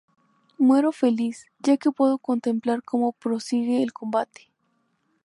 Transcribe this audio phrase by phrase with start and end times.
[0.57, 4.51] Muero feliz, ya que puedo contemplar cómo prosigue el combate.